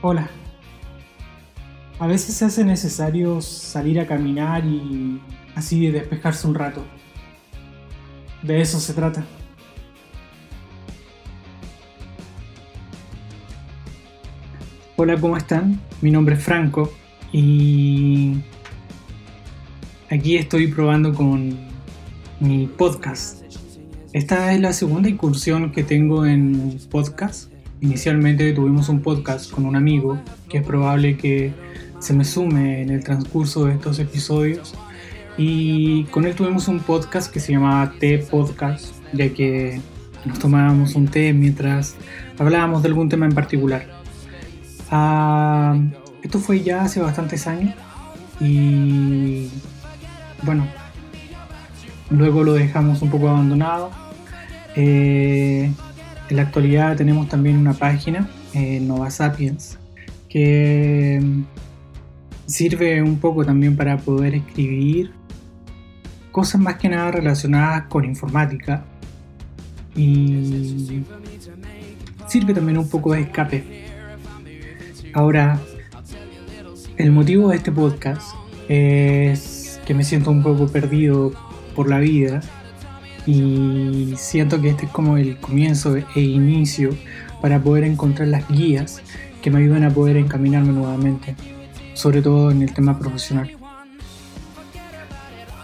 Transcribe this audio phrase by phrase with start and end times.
[0.00, 0.30] Hola.
[1.98, 5.20] A veces se hace necesario salir a caminar y
[5.56, 6.84] así despejarse un rato.
[8.44, 9.24] De eso se trata.
[14.94, 15.80] Hola, ¿cómo están?
[16.00, 16.92] Mi nombre es Franco
[17.32, 18.36] y
[20.10, 21.58] aquí estoy probando con
[22.38, 23.42] mi podcast.
[24.12, 29.76] Esta es la segunda incursión que tengo en podcast Inicialmente tuvimos un podcast con un
[29.76, 31.52] amigo que es probable que
[32.00, 34.74] se me sume en el transcurso de estos episodios
[35.36, 39.80] y con él tuvimos un podcast que se llamaba T Podcast ya que
[40.24, 41.94] nos tomábamos un té mientras
[42.38, 43.86] hablábamos de algún tema en particular.
[44.90, 45.78] Ah,
[46.22, 47.74] esto fue ya hace bastantes años
[48.40, 49.50] y
[50.42, 50.66] bueno,
[52.10, 53.90] luego lo dejamos un poco abandonado.
[54.74, 55.72] Eh,
[56.28, 59.78] en la actualidad tenemos también una página, eh, Nova Sapiens,
[60.28, 61.42] que mm,
[62.46, 65.12] sirve un poco también para poder escribir
[66.32, 68.84] cosas más que nada relacionadas con informática
[69.96, 71.02] y
[72.26, 73.86] sirve también un poco de escape.
[75.14, 75.58] Ahora,
[76.96, 78.34] el motivo de este podcast
[78.68, 81.32] es que me siento un poco perdido
[81.74, 82.40] por la vida
[83.28, 86.96] y siento que este es como el comienzo e inicio
[87.42, 89.02] para poder encontrar las guías
[89.42, 91.36] que me ayuden a poder encaminarme nuevamente,
[91.92, 93.50] sobre todo en el tema profesional.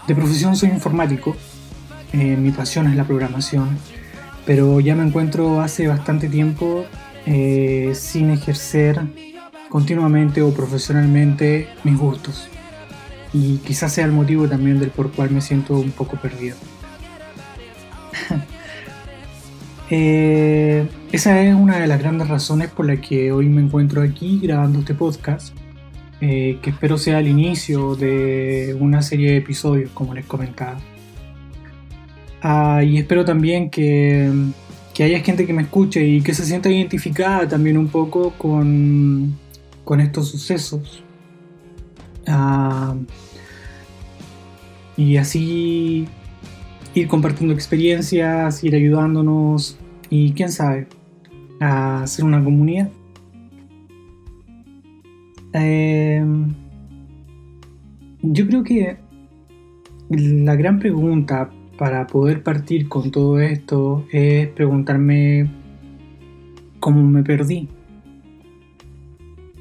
[0.07, 1.35] De profesión soy informático,
[2.13, 3.79] eh, mi pasión es la programación,
[4.45, 6.85] pero ya me encuentro hace bastante tiempo
[7.25, 9.01] eh, sin ejercer
[9.69, 12.47] continuamente o profesionalmente mis gustos.
[13.33, 16.57] Y quizás sea el motivo también del por cual me siento un poco perdido.
[19.91, 24.39] Eh, esa es una de las grandes razones por la que hoy me encuentro aquí
[24.41, 25.55] grabando este podcast,
[26.21, 30.79] eh, que espero sea el inicio de una serie de episodios, como les comentaba.
[32.41, 34.31] Ah, y espero también que,
[34.93, 39.37] que, haya gente que me escuche y que se sienta identificada también un poco con,
[39.83, 41.03] con estos sucesos.
[42.27, 42.95] Ah,
[44.97, 46.07] y así
[46.95, 49.77] ir compartiendo experiencias, ir ayudándonos
[50.09, 50.87] y quién sabe,
[51.59, 52.89] a hacer una comunidad.
[55.53, 56.53] Em,
[58.21, 58.97] yo creo que
[60.09, 65.49] la gran pregunta para poder partir con todo esto es preguntarme
[66.79, 67.67] cómo me perdí.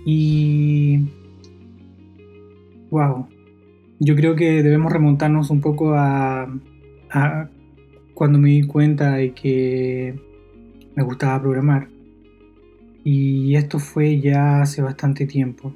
[0.06, 1.00] Y...
[2.90, 3.26] Wow.
[3.98, 6.48] Yo creo que debemos remontarnos un poco a
[8.14, 10.14] cuando me di cuenta de que
[10.94, 11.88] me gustaba programar.
[13.04, 15.74] Y esto fue ya hace bastante tiempo.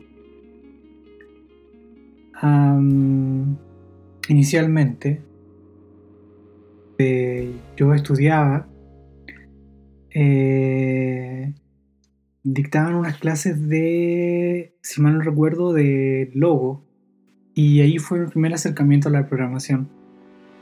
[4.29, 5.21] inicialmente,
[6.99, 8.69] eh, yo estudiaba,
[10.11, 11.53] eh,
[12.45, 16.85] dictaban unas clases de, si mal no recuerdo, de logo.
[17.55, 19.98] Y ahí fue mi primer acercamiento a la programación.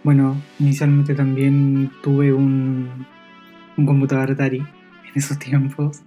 [0.06, 3.04] Bueno, inicialmente también tuve un,
[3.74, 6.02] computador Atari en esos tiempos.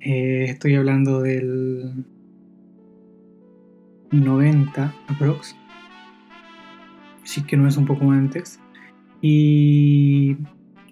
[0.00, 2.04] Eh, estoy hablando del
[4.10, 5.56] 90 aprox.
[7.22, 8.60] Sí que no es un poco antes.
[9.22, 10.36] Y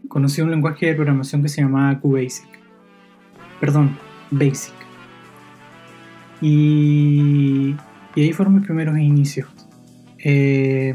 [0.08, 2.48] conocí un lenguaje de programación que se llamaba QBasic.
[3.60, 3.98] Perdón,
[4.30, 4.72] Basic.
[6.41, 7.76] Y,
[8.14, 9.50] y ahí fueron mis primeros inicios.
[10.24, 10.94] Eh,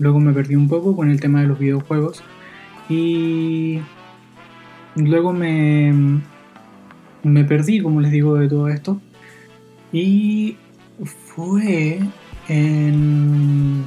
[0.00, 2.22] Luego me perdí un poco con el tema de los videojuegos.
[2.88, 3.80] Y
[4.96, 6.20] luego me,
[7.22, 9.00] me perdí, como les digo, de todo esto.
[9.92, 10.56] Y
[11.04, 12.00] fue
[12.48, 13.84] en,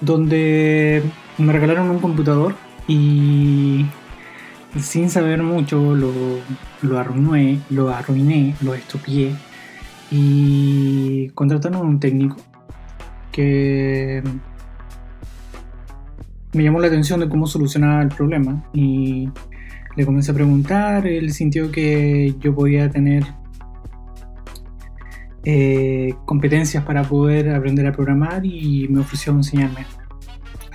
[0.00, 1.04] donde
[1.38, 2.56] me regalaron un computador
[2.88, 3.63] y
[4.80, 6.12] sin saber mucho lo,
[6.82, 9.34] lo arruiné, lo arruiné, lo estupié.
[10.10, 12.36] Y contrataron a un técnico
[13.32, 14.22] que
[16.52, 19.28] me llamó la atención de cómo solucionaba el problema y
[19.96, 23.24] le comencé a preguntar, él sintió que yo podía tener
[25.44, 29.86] eh, competencias para poder aprender a programar y me ofreció enseñarme.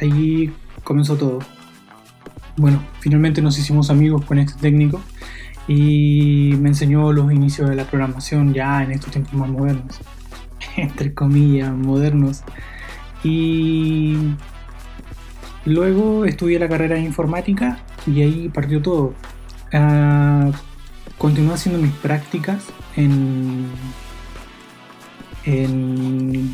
[0.02, 0.52] Ahí
[0.84, 1.40] comenzó todo
[2.59, 5.01] bueno, finalmente nos hicimos amigos con este técnico
[5.67, 10.00] y me enseñó los inicios de la programación ya en estos tiempos más modernos,
[10.75, 12.44] entre comillas, modernos.
[13.23, 14.17] Y
[15.63, 19.13] luego estudié la carrera de informática y ahí partió todo.
[19.71, 20.51] Uh,
[21.17, 22.63] continué haciendo mis prácticas
[22.97, 23.69] en,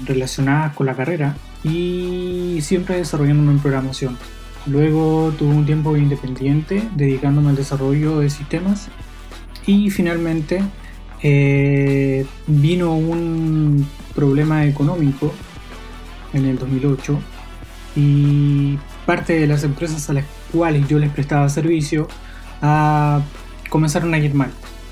[0.06, 4.18] relacionadas con la carrera y siempre desarrollándome en programación.
[4.68, 8.90] Luego tuve un tiempo independiente dedicándome al desarrollo de sistemas
[9.68, 10.64] y finalmente
[11.22, 15.34] eh, vino un problema económico
[16.34, 17.20] en el 2008
[17.96, 22.08] y parte de las empresas a las cuales yo les prestaba servicio
[22.62, 23.22] a,
[23.70, 24.52] comenzaron a ir mal.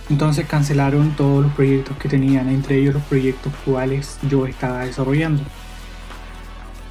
[0.10, 5.44] Entonces cancelaron todos los proyectos que tenían, entre ellos los proyectos cuales yo estaba desarrollando.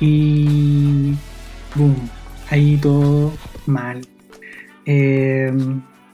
[0.01, 1.15] Y
[1.75, 2.11] boom,
[2.53, 3.33] ahí todo
[3.67, 4.03] mal.
[4.85, 5.51] Eh,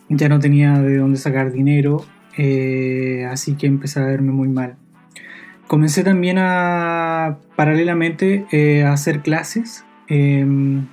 [0.08, 2.04] ya no tenía de dónde sacar dinero,
[2.36, 4.76] eh, así que empecé a verme muy mal.
[5.66, 10.86] Comencé también a, paralelamente, eh, a hacer clases em,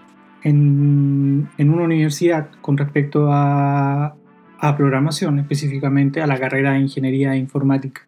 [0.43, 4.17] en, una universidad con respecto a,
[4.59, 8.07] a programación, específicamente a la carrera de Ingeniería Informática.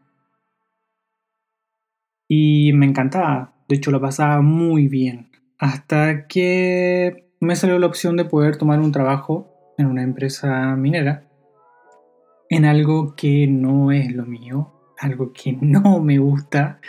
[2.28, 8.18] Y me encantaba, de hecho lo pasaba muy bien, hasta que me salió la opción
[8.18, 9.48] de poder tomar un trabajo
[9.78, 11.24] en una empresa minera
[12.50, 16.80] en algo que no es lo mío, algo que no me gusta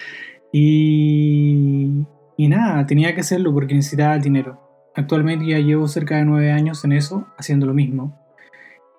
[0.52, 2.04] y,
[2.36, 4.60] y nada, tenía que hacerlo porque necesitaba dinero.
[4.94, 8.18] Actualmente ya llevo cerca de nueve años en eso, haciendo lo mismo.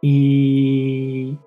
[0.02, 1.38] Y,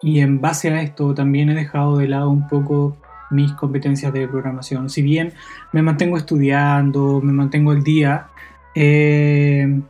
[0.00, 2.96] y en base a esto también he dejado de lado un poco
[3.30, 4.90] mis competencias de programación.
[4.90, 5.32] Si bien
[5.72, 8.28] me mantengo estudiando, me mantengo al día,
[8.74, 9.80] eh,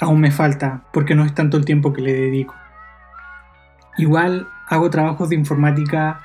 [0.00, 2.54] aún me falta porque no es tanto el tiempo que le dedico.
[3.98, 6.20] Igual hago trabajos de informática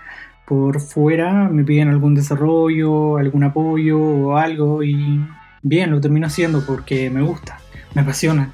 [0.46, 5.20] por fuera, me piden algún desarrollo, algún apoyo o algo y
[5.62, 7.60] bien, lo termino haciendo porque me gusta,
[7.94, 8.54] me apasiona.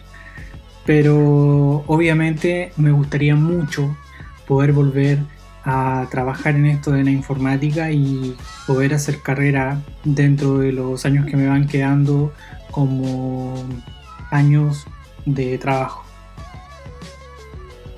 [0.86, 3.96] Pero obviamente me gustaría mucho
[4.48, 5.20] poder volver
[5.66, 8.36] a trabajar en esto de la informática y
[8.68, 12.34] poder hacer carrera dentro de los años que me van quedando
[12.72, 13.54] como
[14.32, 14.86] años
[15.26, 16.04] de trabajo.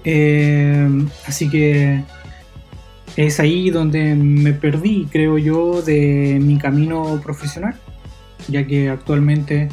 [0.03, 0.87] Eh,
[1.25, 2.03] así que
[3.15, 7.75] es ahí donde me perdí, creo yo, de mi camino profesional,
[8.47, 9.69] ya que actualmente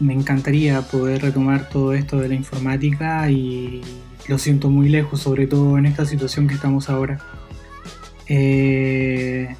[0.00, 3.82] me encantaría poder retomar todo esto de la informática y
[4.28, 7.18] lo siento muy lejos, sobre todo en esta situación que estamos ahora,
[8.26, 9.54] eh,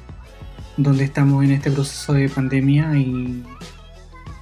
[0.77, 3.43] donde estamos en este proceso de pandemia y,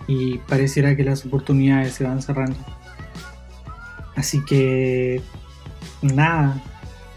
[0.08, 2.58] y pareciera que las oportunidades se van cerrando.
[4.16, 5.22] Así que
[6.02, 6.62] nada,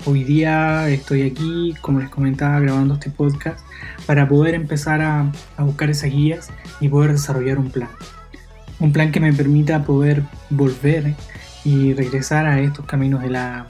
[0.07, 3.61] hoy día estoy aquí, como les comentaba, grabando este podcast
[4.07, 7.89] para poder empezar a, buscar esas guías y poder desarrollar un plan.
[8.79, 11.15] Un plan que me permita poder volver
[11.65, 13.67] y regresar a estos caminos de la,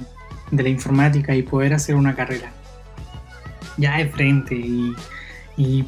[0.67, 2.53] informática y poder hacer una carrera.
[3.77, 4.55] Ya de frente
[5.57, 5.85] y,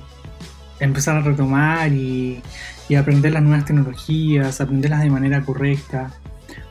[0.81, 2.41] empezar a retomar y,
[2.89, 6.13] y aprender las nuevas tecnologías, aprenderlas de manera correcta.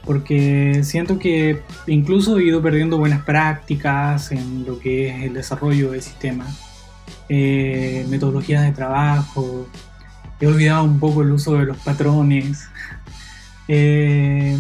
[0.05, 5.91] Porque siento que incluso he ido perdiendo buenas prácticas en lo que es el desarrollo
[5.91, 6.45] del sistema,
[7.29, 9.67] eh, metodologías de trabajo,
[10.39, 12.67] he olvidado un poco el uso de los patrones.
[13.67, 14.57] Eh,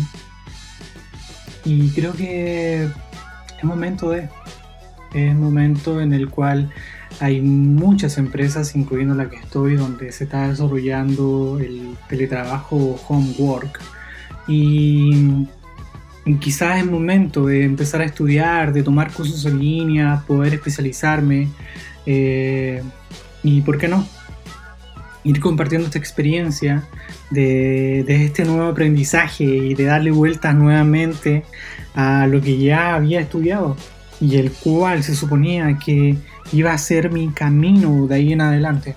[1.65, 4.29] y creo que es momento de.
[5.13, 6.69] Es momento en el cual
[7.19, 13.79] hay muchas empresas, incluyendo la que estoy, donde se está desarrollando el teletrabajo homework
[14.47, 15.47] y
[16.39, 21.49] quizás es momento de empezar a estudiar, de tomar cursos en línea, poder especializarme
[22.05, 22.81] eh,
[23.43, 24.07] y, ¿por qué no?
[25.23, 26.83] Ir compartiendo esta experiencia
[27.29, 31.43] de, este nuevo aprendizaje y de darle vueltas nuevamente
[31.95, 33.75] a lo que ya había estudiado
[34.19, 36.17] y el cual se suponía que
[36.53, 38.95] iba a ser mi camino de ahí en adelante.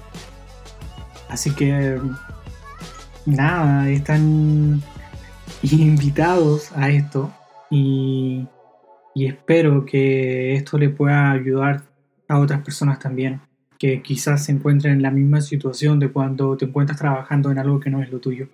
[1.29, 1.99] Así que,
[3.27, 4.83] nada, están
[5.63, 7.33] invitados a esto
[7.71, 8.47] y,
[9.15, 11.83] espero que esto le pueda ayudar
[12.29, 13.41] a otras personas también
[13.81, 17.81] que quizás se encuentren en la misma situación de cuando te encuentras trabajando en algo
[17.81, 18.49] que no es lo tuyo.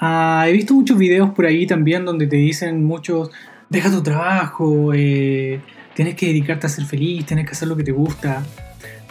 [0.00, 3.30] Ah, he visto muchos videos por ahí también donde te dicen muchos,
[3.68, 5.60] deja tu trabajo, eh,
[5.94, 8.42] tienes que dedicarte a ser feliz, tienes que hacer lo que te gusta,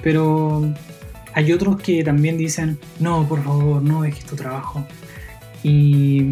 [0.01, 0.74] pero
[1.36, 4.88] hay otros que también dicen, no, por favor, no dejes tu trabajo,
[5.62, 6.32] y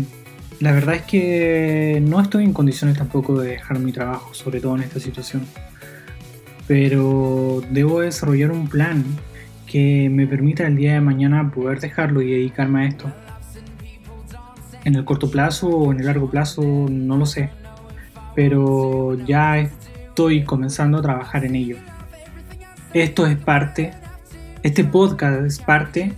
[0.59, 4.75] la verdad es que no estoy en condiciones tampoco de dejar mi trabajo, sobre todo
[4.77, 5.45] en esta situación.
[6.67, 9.03] Pero debo desarrollar un plan
[9.65, 13.11] que me permita el día de mañana poder dejarlo y dedicarme a esto.
[14.85, 17.49] En el corto plazo o en el largo plazo, no lo sé.
[18.35, 21.77] Pero ya estoy comenzando a trabajar en ello.
[22.93, 23.93] Esto es parte,
[24.61, 26.13] este podcast es parte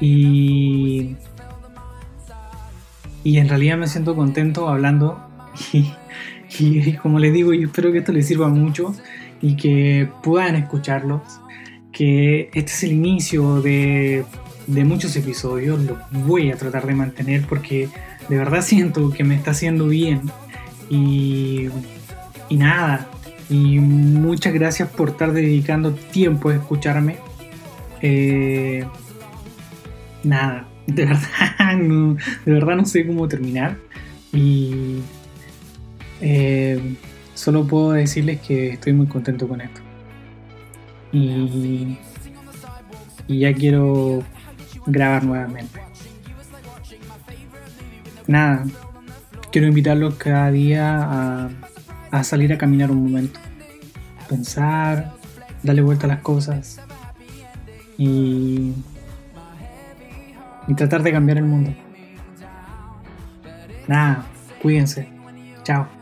[0.00, 1.16] y,
[3.24, 5.18] y en realidad me siento contento hablando
[6.58, 8.94] y como les digo, yo espero que esto les sirva mucho
[9.40, 11.22] y que puedan escucharlos,
[11.92, 14.24] que este es el inicio de,
[14.66, 17.88] de muchos episodios, lo voy a tratar de mantener porque
[18.28, 20.22] de verdad siento que me está haciendo bien
[20.90, 21.68] y,
[22.48, 23.08] y nada,
[23.50, 27.16] y muchas gracias por estar dedicando tiempo a escucharme.
[28.02, 28.84] Eh,
[30.22, 32.14] nada, de verdad, no,
[32.44, 33.76] de verdad no sé cómo terminar.
[34.32, 35.00] Y
[36.20, 36.96] eh,
[37.34, 39.80] solo puedo decirles que estoy muy contento con esto.
[41.12, 41.98] Y,
[43.28, 44.22] ya quiero
[44.86, 45.80] grabar nuevamente.
[48.26, 48.64] Nada,
[49.52, 51.50] quiero invitarlos cada día a
[52.10, 53.38] a salir a caminar un momento,
[54.28, 55.12] pensar,
[55.62, 56.80] darle vuelta a las cosas
[57.96, 58.72] y,
[60.66, 61.74] y tratar de cambiar el mundo.
[63.86, 64.26] Nada,
[64.62, 65.08] cuídense.
[65.64, 65.97] Chao.